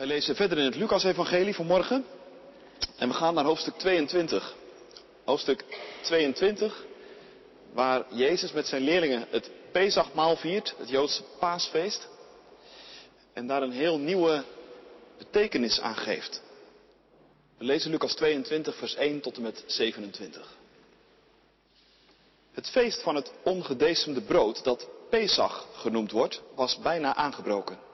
[0.00, 2.04] Wij lezen verder in het Lucas-evangelie vanmorgen.
[2.96, 4.54] En we gaan naar hoofdstuk 22.
[5.24, 5.64] Hoofdstuk
[6.02, 6.84] 22,
[7.72, 12.08] waar Jezus met zijn leerlingen het Pesachmaal viert, het Joodse paasfeest.
[13.32, 14.44] En daar een heel nieuwe
[15.18, 16.42] betekenis aan geeft.
[17.58, 20.56] We lezen Lucas 22, vers 1 tot en met 27.
[22.52, 27.89] Het feest van het ongedecemde brood, dat Pesach genoemd wordt, was bijna aangebroken.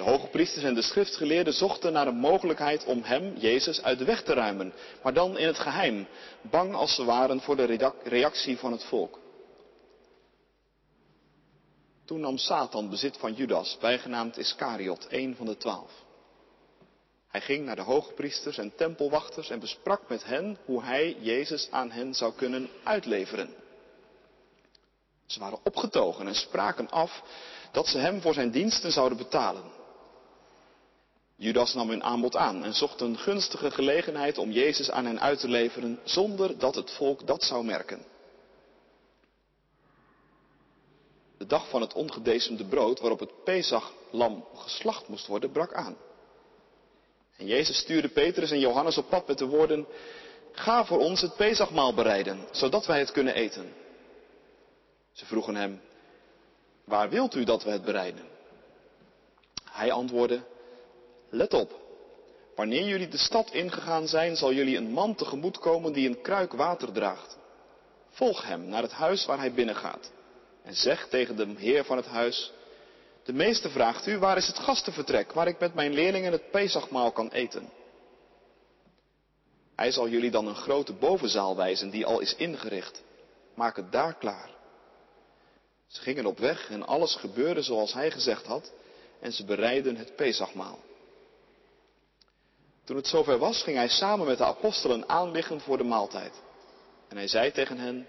[0.00, 4.04] De hoge priesters en de schriftgeleerden zochten naar een mogelijkheid om hem, Jezus, uit de
[4.04, 6.06] weg te ruimen, maar dan in het geheim,
[6.40, 9.18] bang als ze waren voor de reactie van het volk.
[12.04, 15.92] Toen nam Satan bezit van Judas, bijgenaamd Iscariot, een van de twaalf.
[17.28, 21.68] Hij ging naar de hoge priesters en tempelwachters en besprak met hen hoe hij Jezus
[21.70, 23.54] aan hen zou kunnen uitleveren.
[25.26, 27.22] Ze waren opgetogen en spraken af
[27.72, 29.78] dat ze hem voor zijn diensten zouden betalen.
[31.40, 35.40] Judas nam hun aanbod aan en zocht een gunstige gelegenheid om Jezus aan hen uit
[35.40, 38.06] te leveren zonder dat het volk dat zou merken.
[41.38, 45.96] De dag van het ongedecemde brood waarop het Pesach-lam geslacht moest worden, brak aan.
[47.36, 49.86] En Jezus stuurde Petrus en Johannes op pad met de woorden,
[50.52, 53.72] ga voor ons het Pesachmaal bereiden, zodat wij het kunnen eten.
[55.12, 55.80] Ze vroegen hem,
[56.84, 58.28] waar wilt u dat we het bereiden?
[59.64, 60.42] Hij antwoordde,
[61.30, 61.80] let op,
[62.54, 66.52] wanneer jullie de stad ingegaan zijn, zal jullie een man tegemoet komen die een kruik
[66.52, 67.38] water draagt.
[68.08, 70.10] Volg hem naar het huis waar hij binnengaat
[70.62, 72.52] en zeg tegen de heer van het huis,
[73.24, 77.12] de meester vraagt u, waar is het gastenvertrek waar ik met mijn leerlingen het Pesachmaal
[77.12, 77.70] kan eten?
[79.76, 83.02] Hij zal jullie dan een grote bovenzaal wijzen die al is ingericht.
[83.54, 84.50] Maak het daar klaar.
[85.86, 88.72] Ze gingen op weg en alles gebeurde zoals hij gezegd had
[89.20, 90.78] en ze bereidden het Pesachmaal.
[92.90, 96.32] Toen het zover was, ging hij samen met de apostelen aanliggen voor de maaltijd.
[97.08, 98.06] En hij zei tegen hen,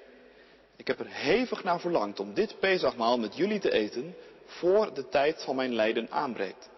[0.76, 4.16] ik heb er hevig naar verlangd om dit Pesachmaal met jullie te eten
[4.46, 6.70] voor de tijd van mijn lijden aanbreekt.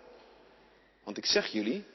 [1.03, 1.85] Want ik zeg jullie,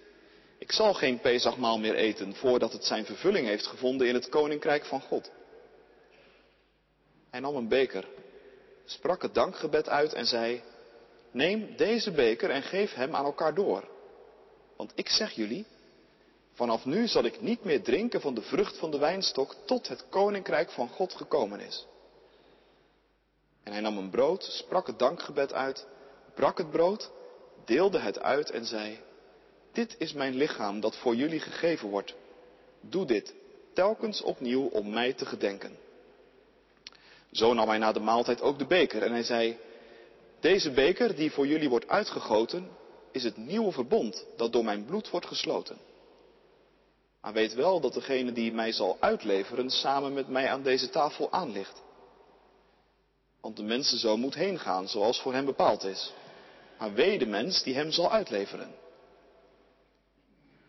[0.59, 4.85] ik zal geen Pesachmaal meer eten voordat het zijn vervulling heeft gevonden in het koninkrijk
[4.85, 5.31] van God.
[7.31, 8.09] Hij nam een beker,
[8.85, 10.63] sprak het dankgebed uit en zei,
[11.31, 13.89] neem deze beker en geef hem aan elkaar door.
[14.77, 15.67] Want ik zeg jullie,
[16.59, 20.05] vanaf nu zal ik niet meer drinken van de vrucht van de wijnstok tot het
[20.09, 21.87] koninkrijk van God gekomen is.
[23.63, 25.87] En hij nam een brood, sprak het dankgebed uit,
[26.35, 27.11] brak het brood,
[27.65, 29.01] deelde het uit en zei,
[29.73, 32.15] dit is mijn lichaam dat voor jullie gegeven wordt.
[32.81, 33.35] Doe dit
[33.75, 35.77] telkens opnieuw om mij te gedenken.
[37.33, 39.59] Zo nam hij na de maaltijd ook de beker en hij zei,
[40.41, 42.69] deze beker die voor jullie wordt uitgegoten,
[43.13, 45.88] is het nieuwe verbond dat door mijn bloed wordt gesloten.
[47.21, 51.33] Maar weet wel dat degene die mij zal uitleveren samen met mij aan deze tafel
[51.33, 51.83] aanligt.
[53.41, 56.12] Want de mensen zo moet heen gaan zoals voor hem bepaald is.
[56.79, 58.75] Maar wee de mens die hem zal uitleveren.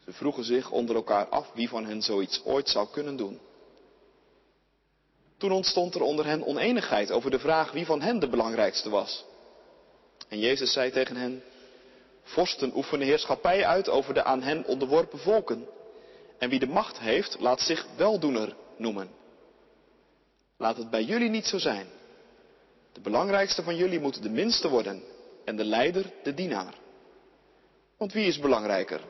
[0.06, 3.40] Ze vroegen zich onder elkaar af wie van hen zoiets ooit zou kunnen doen.
[5.38, 9.26] Toen ontstond er onder hen oneenigheid over de vraag wie van hen de belangrijkste was.
[10.28, 11.44] En Jezus zei tegen hen,
[12.24, 15.68] vorsten oefenen heerschappij uit over de aan hen onderworpen volken.
[16.40, 19.10] En wie de macht heeft, laat zich weldoener noemen.
[20.58, 21.88] Laat het bij jullie niet zo zijn.
[22.92, 25.04] De belangrijkste van jullie moet de minste worden
[25.46, 26.74] en de leider de dienaar.
[27.98, 29.02] Want wie is belangrijker?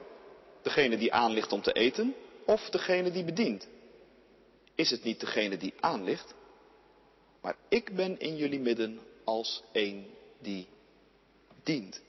[0.61, 3.67] Degene die aanligt om te eten of degene die bedient?
[4.75, 6.33] Is het niet degene die aanligt?
[7.41, 10.07] Maar ik ben in jullie midden als een
[10.41, 10.67] die
[11.63, 12.01] dient.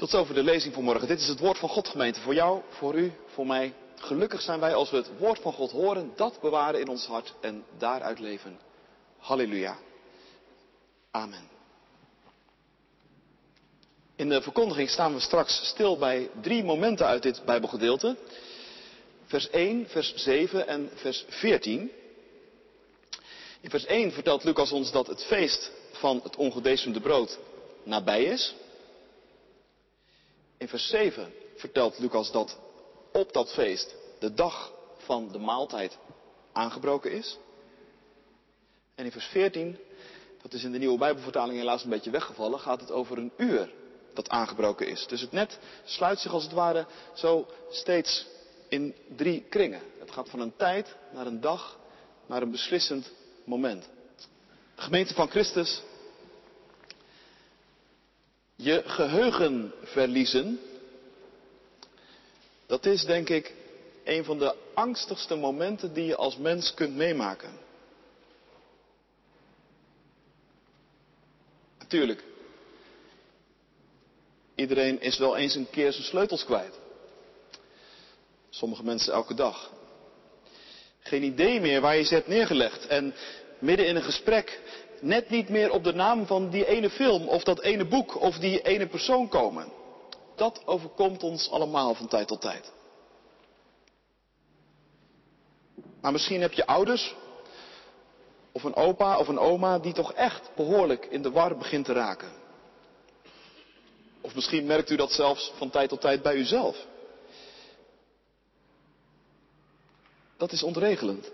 [0.00, 1.08] Tot zover de lezing voor morgen.
[1.08, 2.20] Dit is het woord van God gemeente.
[2.20, 3.74] Voor jou, voor u, voor mij.
[3.96, 7.34] Gelukkig zijn wij als we het woord van God horen, dat bewaren in ons hart
[7.40, 8.58] en daaruit leven.
[9.18, 9.78] Halleluja.
[11.10, 11.48] Amen.
[14.16, 18.16] In de verkondiging staan we straks stil bij drie momenten uit dit Bijbelgedeelte.
[19.24, 21.90] Vers 1, vers 7 en vers 14.
[23.60, 27.38] In vers 1 vertelt Lucas ons dat het feest van het ongedecemde brood
[27.84, 28.54] nabij is.
[30.60, 32.58] In vers 7 vertelt Lucas dat
[33.12, 35.98] op dat feest de dag van de maaltijd
[36.52, 37.38] aangebroken is.
[38.94, 39.78] En in vers 14,
[40.42, 43.72] dat is in de nieuwe Bijbelvertaling helaas een beetje weggevallen, gaat het over een uur
[44.14, 45.06] dat aangebroken is.
[45.06, 48.26] Dus het net sluit zich als het ware zo steeds
[48.68, 49.82] in drie kringen.
[49.98, 51.78] Het gaat van een tijd naar een dag
[52.26, 53.10] naar een beslissend
[53.44, 53.88] moment.
[54.74, 55.82] De gemeente van Christus
[58.62, 60.60] Je geheugen verliezen,
[62.66, 63.54] dat is denk ik
[64.04, 67.58] een van de angstigste momenten die je als mens kunt meemaken.
[71.78, 72.24] Natuurlijk,
[74.54, 76.78] iedereen is wel eens een keer zijn sleutels kwijt.
[78.50, 79.70] Sommige mensen elke dag.
[81.00, 82.86] Geen idee meer waar je ze hebt neergelegd.
[82.86, 83.14] En
[83.58, 84.60] midden in een gesprek
[85.00, 88.38] net niet meer op de naam van die ene film of dat ene boek of
[88.38, 89.72] die ene persoon komen.
[90.36, 92.72] Dat overkomt ons allemaal van tijd tot tijd.
[96.00, 97.14] Maar misschien heb je ouders
[98.52, 101.92] of een opa of een oma die toch echt behoorlijk in de war begint te
[101.92, 102.32] raken.
[104.20, 106.86] Of misschien merkt u dat zelfs van tijd tot tijd bij uzelf.
[110.36, 111.30] Dat is ontregelend.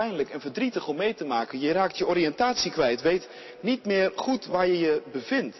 [0.00, 1.60] Pijnlijk en verdrietig om mee te maken.
[1.60, 3.28] Je raakt je oriëntatie kwijt, weet
[3.60, 5.56] niet meer goed waar je je bevindt.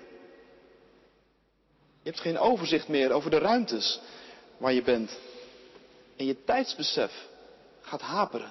[2.02, 4.00] Je hebt geen overzicht meer over de ruimtes
[4.56, 5.18] waar je bent.
[6.16, 7.28] En je tijdsbesef
[7.80, 8.50] gaat haperen.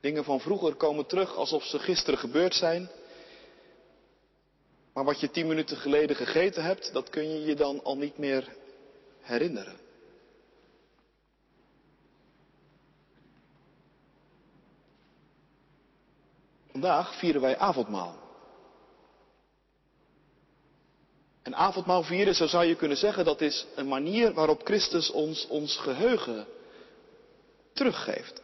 [0.00, 2.90] Dingen van vroeger komen terug alsof ze gisteren gebeurd zijn.
[4.92, 8.18] Maar wat je tien minuten geleden gegeten hebt, dat kun je je dan al niet
[8.18, 8.48] meer
[9.20, 9.89] herinneren.
[16.80, 18.14] Vandaag vieren wij avondmaal.
[21.42, 25.46] En avondmaal vieren, zo zou je kunnen zeggen, dat is een manier waarop Christus ons
[25.46, 26.46] ons geheugen
[27.72, 28.42] teruggeeft.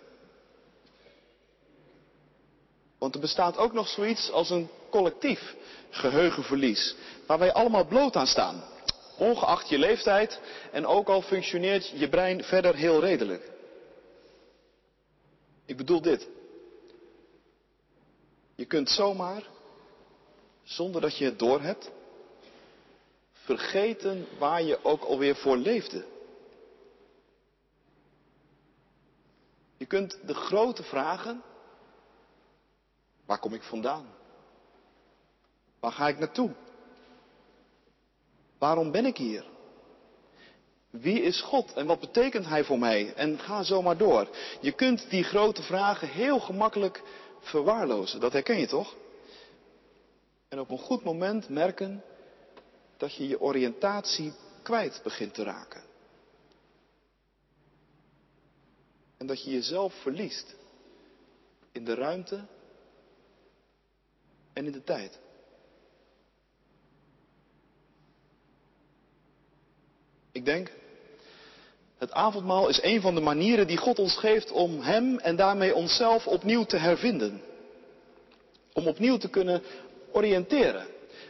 [2.99, 5.55] Want er bestaat ook nog zoiets als een collectief
[5.91, 6.95] geheugenverlies,
[7.27, 8.65] waar wij allemaal bloot aan staan.
[9.19, 10.41] Ongeacht je leeftijd
[10.73, 13.51] en ook al functioneert je brein verder heel redelijk.
[15.67, 16.29] Ik bedoel dit.
[18.57, 19.43] Je kunt zomaar,
[20.63, 21.91] zonder dat je het doorhebt,
[23.33, 26.05] vergeten waar je ook alweer voor leefde.
[29.77, 31.43] Je kunt de grote vragen,
[33.27, 34.07] waar kom ik vandaan?
[35.81, 36.51] Waar ga ik naartoe?
[38.59, 39.45] Waarom ben ik hier?
[40.91, 43.15] Wie is God en wat betekent Hij voor mij?
[43.15, 44.29] En ga zo maar door.
[44.61, 47.03] Je kunt die grote vragen heel gemakkelijk
[47.47, 48.21] verwaarlozen.
[48.21, 48.97] Dat herken je toch?
[50.49, 52.03] En op een goed moment merken
[52.97, 54.33] dat je je oriëntatie
[54.63, 55.83] kwijt begint te raken.
[59.17, 60.57] En dat je jezelf verliest
[61.73, 62.47] in de ruimte
[64.53, 65.19] en in de tijd.
[70.33, 70.71] Ik denk,
[71.99, 75.75] het avondmaal is een van de manieren die God ons geeft om Hem en daarmee
[75.75, 77.43] onszelf opnieuw te hervinden.
[78.73, 79.63] Om opnieuw te kunnen
[80.13, 80.87] oriënteren.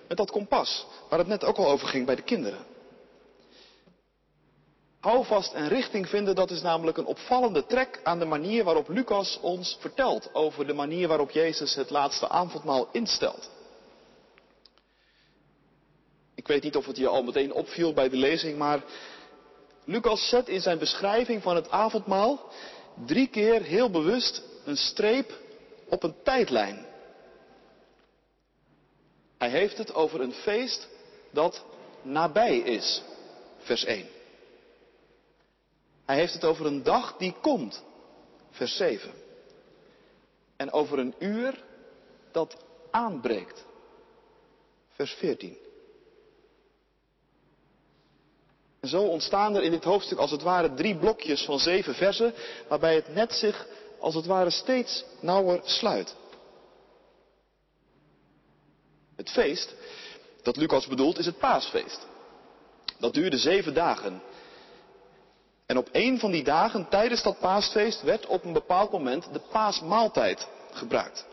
[0.09, 2.67] Met dat kompas, waar het net ook al over ging bij de kinderen.
[5.01, 9.39] Houvast en richting vinden, dat is namelijk een opvallende trek aan de manier waarop Lucas
[9.43, 13.51] ons vertelt over de manier waarop Jezus het laatste avondmaal instelt.
[16.35, 18.83] Ik weet niet of het je al meteen opviel bij de lezing, maar
[19.87, 22.51] Lucas zet in zijn beschrijving van het avondmaal
[23.07, 25.33] drie keer heel bewust een streep
[25.89, 26.87] op een tijdlijn.
[29.39, 30.89] Hij heeft het over een feest
[31.31, 31.65] dat
[32.03, 33.03] nabij is,
[33.59, 34.09] vers 1.
[36.05, 37.83] Hij heeft het over een dag die komt,
[38.51, 39.13] vers 7.
[40.57, 41.65] En over een uur
[42.33, 42.57] dat
[42.91, 43.65] aanbreekt,
[44.95, 45.66] vers 14.
[48.87, 52.35] En zo ontstaan er in dit hoofdstuk als het ware drie blokjes van zeven versen,
[52.69, 53.67] waarbij het net zich
[54.01, 56.15] als het ware steeds nauwer sluit.
[59.17, 59.75] Het feest
[60.43, 62.07] dat Lucas bedoelt is het paasfeest.
[62.99, 64.23] Dat duurde zeven dagen.
[65.67, 69.41] En op een van die dagen tijdens dat paasfeest werd op een bepaald moment de
[69.51, 71.27] paasmaaltijd gebruikt.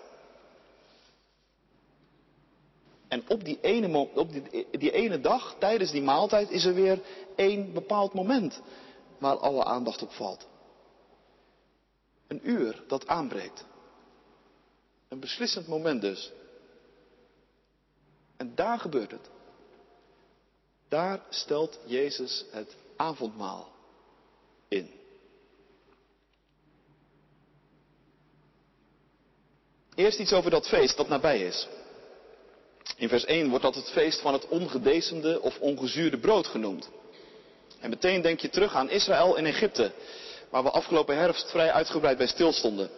[3.13, 7.01] En op die ene, op die, die ene dag, tijdens die maaltijd, is er weer
[7.35, 8.61] één bepaald moment
[9.17, 10.47] waar alle aandacht op valt.
[12.27, 13.65] Een uur dat aanbreekt.
[15.07, 16.31] Een beslissend moment dus.
[18.37, 19.29] En daar gebeurt het.
[20.87, 23.71] Daar stelt Jezus het avondmaal
[24.67, 24.91] in.
[29.95, 31.67] Eerst iets over dat feest dat nabij is.
[32.97, 36.89] In vers 1 wordt dat het feest van het ongedecemde of ongezuurde brood genoemd.
[37.79, 39.91] En meteen denk je terug aan Israël in Egypte,
[40.49, 42.89] waar we afgelopen herfst vrij uitgebreid bij stilstonden.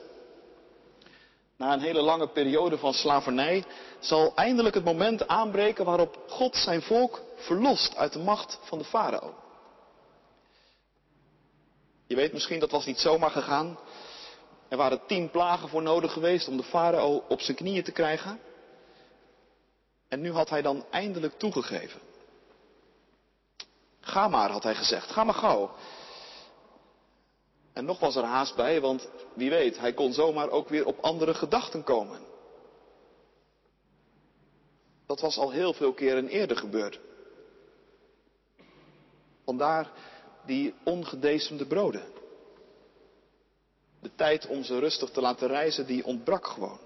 [1.58, 3.64] Na een hele lange periode van slavernij
[4.00, 8.84] zal eindelijk het moment aanbreken waarop God zijn volk verlost uit de macht van de
[8.84, 9.34] farao.
[12.08, 13.80] Je weet misschien, dat was niet zomaar gegaan.
[14.68, 18.40] Er waren tien plagen voor nodig geweest om de farao op zijn knieën te krijgen.
[20.16, 22.02] En nu had hij dan eindelijk toegegeven.
[24.00, 25.12] Ga maar, had hij gezegd.
[25.12, 25.76] Ga maar gauw.
[27.74, 31.00] En nog was er haast bij, want wie weet, hij kon zomaar ook weer op
[31.00, 32.20] andere gedachten komen.
[35.06, 37.00] Dat was al heel veel keren eerder gebeurd.
[39.46, 39.92] Vandaar
[40.46, 42.06] die ongedecemde broden.
[44.02, 46.85] De tijd om ze rustig te laten reizen, die ontbrak gewoon.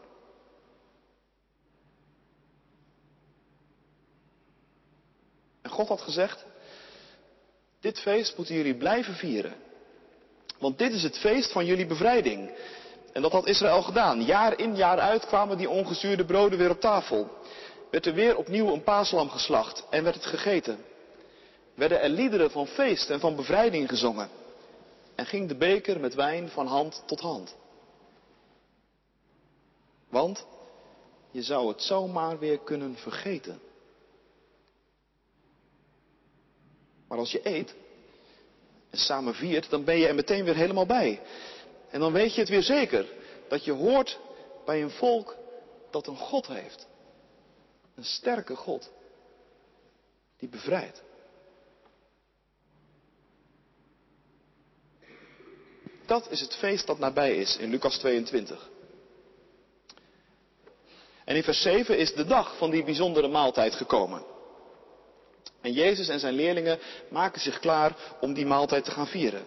[5.80, 6.46] God had gezegd,
[7.82, 9.54] dit feest moeten jullie blijven vieren.
[10.58, 12.52] Want dit is het feest van jullie bevrijding.
[13.14, 14.24] En dat had Israël gedaan.
[14.24, 17.30] Jaar in jaar uit kwamen die ongezuurde broden weer op tafel.
[17.92, 20.86] Werd er weer opnieuw een paaslam geslacht en werd het gegeten.
[21.76, 24.30] Werden er liederen van feest en van bevrijding gezongen.
[25.16, 27.56] En ging de beker met wijn van hand tot hand.
[30.10, 30.46] Want
[31.32, 33.68] je zou het zomaar weer kunnen vergeten.
[37.10, 37.76] Maar als je eet
[38.90, 41.22] en samen viert, dan ben je er meteen weer helemaal bij.
[41.90, 43.06] En dan weet je het weer zeker.
[43.48, 44.20] Dat je hoort
[44.66, 45.36] bij een volk
[45.92, 46.88] dat een God heeft.
[47.96, 48.92] Een sterke God.
[50.38, 51.04] Die bevrijdt.
[56.06, 58.70] Dat is het feest dat nabij is in Lucas 22.
[61.26, 64.24] En in vers 7 is de dag van die bijzondere maaltijd gekomen.
[65.62, 66.80] En Jezus en zijn leerlingen
[67.10, 69.46] maken zich klaar om die maaltijd te gaan vieren.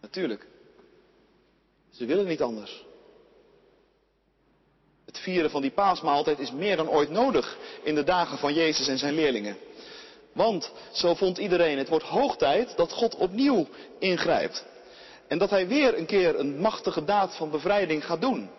[0.00, 0.46] Natuurlijk.
[1.90, 2.84] Ze willen niet anders.
[5.04, 8.88] Het vieren van die paasmaaltijd is meer dan ooit nodig in de dagen van Jezus
[8.88, 9.56] en zijn leerlingen.
[10.32, 13.66] Want, zo vond iedereen, het wordt hoog tijd dat God opnieuw
[13.98, 14.64] ingrijpt.
[15.28, 18.50] En dat hij weer een keer een machtige daad van bevrijding gaat doen.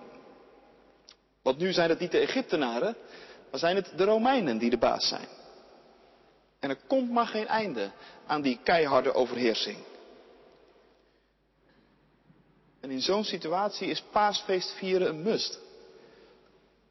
[1.41, 2.95] Want nu zijn het niet de Egyptenaren,
[3.51, 5.27] maar zijn het de Romeinen die de baas zijn.
[6.59, 7.91] En er komt maar geen einde
[8.25, 9.77] aan die keiharde overheersing.
[12.79, 15.59] En in zo'n situatie is paasfeest vieren een must.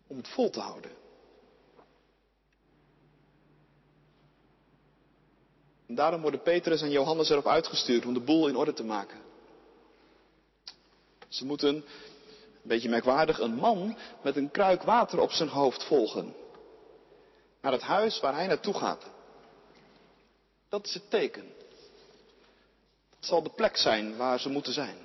[0.07, 0.91] Om het vol te houden.
[5.87, 9.19] En daarom worden Petrus en Johannes erop uitgestuurd om de boel in orde te maken.
[11.29, 11.85] Ze moeten, een
[12.63, 16.35] beetje merkwaardig, een man met een kruik water op zijn hoofd volgen.
[17.61, 19.05] Naar het huis waar hij naartoe gaat.
[20.69, 21.53] Dat is het teken.
[23.11, 24.97] Dat zal de plek zijn waar ze moeten zijn.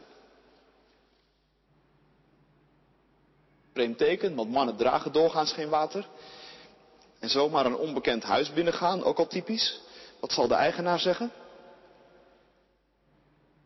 [3.74, 6.08] Vreemd teken, want mannen dragen doorgaans geen water.
[7.20, 9.82] En zomaar een onbekend huis binnengaan, ook al typisch.
[10.20, 11.32] Wat zal de eigenaar zeggen?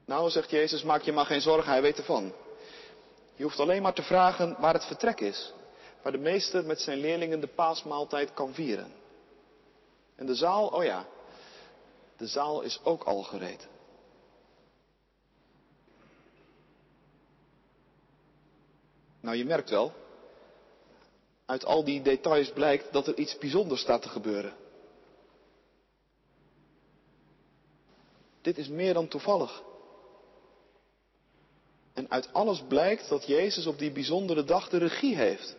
[0.06, 2.34] Nou, zegt Jezus, maak je maar geen zorgen, hij weet ervan.
[3.36, 5.54] Je hoeft alleen maar te vragen waar het vertrek is.
[6.02, 8.92] Waar de meester met zijn leerlingen de paasmaaltijd kan vieren.
[10.16, 11.06] En de zaal, oh ja,
[12.18, 13.68] de zaal is ook al gereed.
[19.20, 19.94] Nou, je merkt wel,
[21.46, 24.54] uit al die details blijkt dat er iets bijzonders staat te gebeuren.
[28.42, 29.64] Dit is meer dan toevallig.
[31.94, 35.56] En uit alles blijkt dat Jezus op die bijzondere dag de regie heeft.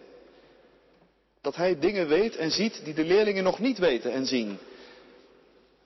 [1.40, 4.58] Dat hij dingen weet en ziet die de leerlingen nog niet weten en zien.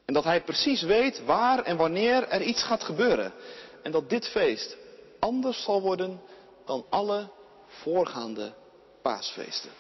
[0.05, 3.33] En dat hij precies weet waar en wanneer er iets gaat gebeuren.
[3.83, 4.77] En dat dit feest
[5.19, 6.21] anders zal worden
[6.65, 7.29] dan alle
[7.67, 8.53] voorgaande
[9.03, 9.71] paasfeesten.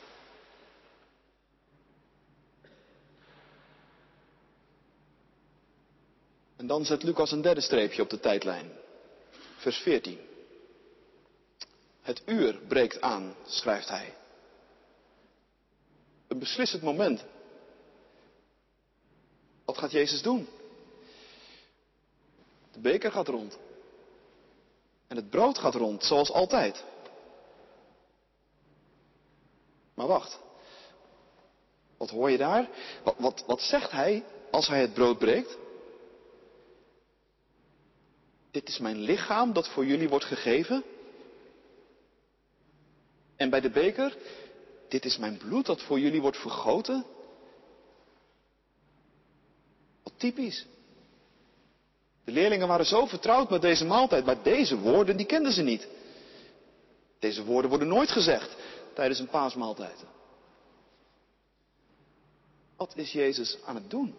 [6.57, 8.73] En dan zet Lucas een derde streepje op de tijdlijn.
[9.57, 10.19] Vers 14.
[12.03, 14.13] Het uur breekt aan, schrijft hij.
[16.35, 17.25] Een beslissend moment.
[19.65, 20.49] Wat gaat Jezus doen?
[22.73, 23.59] De beker gaat rond.
[25.07, 26.85] En het brood gaat rond, zoals altijd.
[29.95, 30.39] Maar wacht.
[31.97, 32.69] Wat hoor je daar?
[33.05, 35.57] Wat, wat, wat zegt hij als hij het brood breekt?
[38.51, 40.85] Dit is mijn lichaam dat voor jullie wordt gegeven.
[43.37, 44.17] En bij de beker,
[44.95, 47.05] dit is mijn bloed dat voor jullie wordt vergoten.
[50.03, 50.67] Wat typisch.
[52.25, 55.89] De leerlingen waren zo vertrouwd met deze maaltijd, maar deze woorden die kenden ze niet.
[57.19, 58.57] Deze woorden worden nooit gezegd
[58.93, 60.05] tijdens een paasmaaltijd.
[62.77, 64.15] Wat is Jezus aan het doen?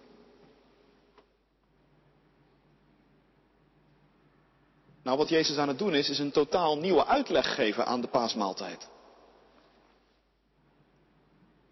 [5.04, 8.08] Nou, wat Jezus aan het doen is, is een totaal nieuwe uitleg geven aan de
[8.08, 8.94] paasmaaltijd.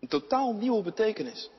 [0.03, 1.49] Een totaal nieuwe betekenis.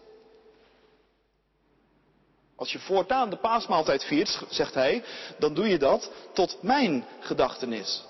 [2.57, 5.05] Als je voortaan de paasmaaltijd viert, zegt hij,
[5.39, 8.05] dan doe je dat tot mijn gedachtenis.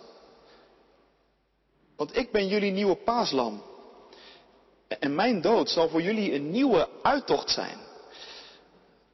[1.96, 3.62] Want ik ben jullie nieuwe paaslam.
[4.88, 7.78] En mijn dood zal voor jullie een nieuwe uittocht zijn.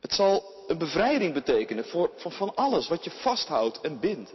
[0.00, 4.34] Het zal een bevrijding betekenen voor, van alles wat je vasthoudt en bindt.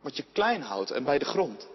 [0.00, 1.66] Wat je klein houdt en bij de grond.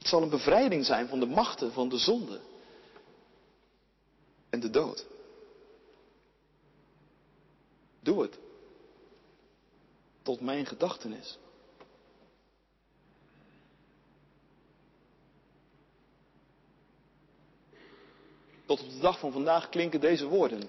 [0.00, 2.40] Het zal een bevrijding zijn van de machten van de zonde
[4.50, 5.06] en de dood.
[8.00, 8.38] Doe het.
[10.22, 11.38] Tot mijn gedachtenis.
[18.66, 20.68] Tot op de dag van vandaag klinken deze woorden.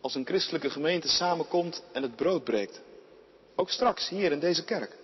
[0.00, 2.80] Als een christelijke gemeente samenkomt en het brood breekt.
[3.54, 4.96] Ook straks hier in deze kerk.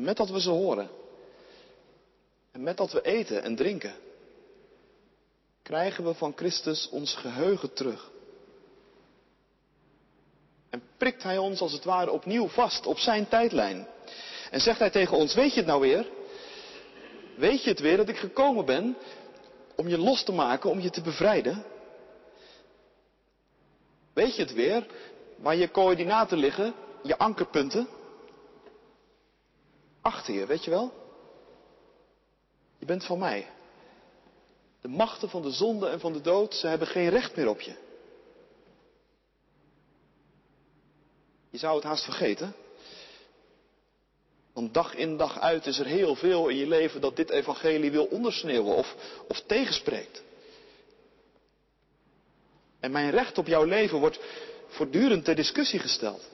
[0.00, 0.90] En met dat we ze horen.
[2.52, 3.94] En met dat we eten en drinken.
[5.62, 8.10] Krijgen we van Christus ons geheugen terug.
[10.70, 13.86] En prikt Hij ons als het ware opnieuw vast op zijn tijdlijn.
[14.50, 16.06] En zegt Hij tegen ons, weet je het nou weer?
[17.36, 18.96] Weet je het weer dat ik gekomen ben
[19.76, 21.64] om je los te maken, om je te bevrijden?
[24.12, 24.86] Weet je het weer
[25.36, 27.98] waar je coördinaten liggen, je ankerpunten?
[30.00, 30.92] Achter je, weet je wel?
[32.78, 33.46] Je bent van mij.
[34.80, 37.60] De machten van de zonde en van de dood, ze hebben geen recht meer op
[37.60, 37.74] je.
[41.50, 42.54] Je zou het haast vergeten.
[44.52, 47.90] Want dag in dag uit is er heel veel in je leven dat dit evangelie
[47.90, 48.96] wil ondersneeuwen of,
[49.28, 50.22] of tegenspreekt.
[52.80, 54.20] En mijn recht op jouw leven wordt
[54.68, 56.28] voortdurend ter discussie gesteld.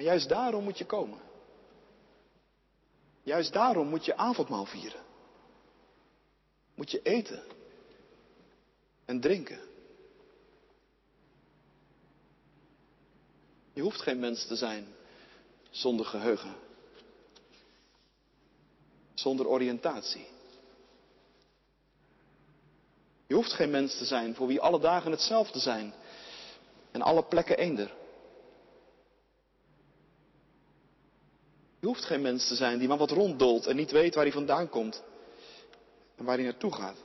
[0.00, 1.18] Maar juist daarom moet je komen.
[3.22, 5.02] Juist daarom moet je avondmaal vieren.
[6.74, 7.42] Moet je eten
[9.04, 9.60] en drinken.
[13.72, 14.86] Je hoeft geen mens te zijn
[15.70, 16.54] zonder geheugen.
[19.14, 20.26] Zonder oriëntatie.
[23.26, 25.94] Je hoeft geen mens te zijn voor wie alle dagen hetzelfde zijn
[26.90, 27.98] en alle plekken eender.
[31.80, 34.32] Je hoeft geen mens te zijn die maar wat ronddolt en niet weet waar hij
[34.32, 35.02] vandaan komt
[36.16, 36.96] en waar hij naartoe gaat.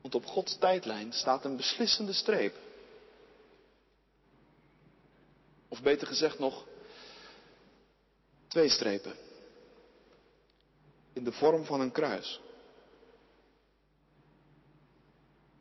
[0.00, 2.56] Want op Gods tijdlijn staat een beslissende streep.
[5.68, 6.66] Of beter gezegd nog,
[8.48, 9.14] twee strepen.
[11.12, 12.40] In de vorm van een kruis.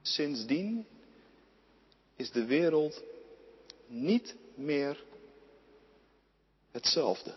[0.01, 0.87] Sindsdien
[2.15, 3.03] is de wereld
[3.87, 5.03] niet meer
[6.71, 7.35] hetzelfde.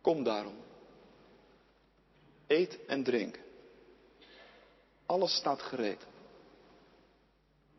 [0.00, 0.56] Kom daarom.
[2.46, 3.38] Eet en drink.
[5.06, 6.06] Alles staat gereed.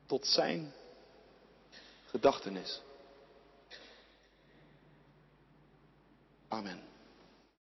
[0.06, 0.74] Tot zijn
[2.06, 2.82] gedachtenis.
[6.48, 6.92] Amen.